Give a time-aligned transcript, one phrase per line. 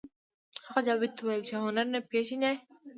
[0.69, 2.55] هغه جاوید ته وویل چې هنر نه پېژنئ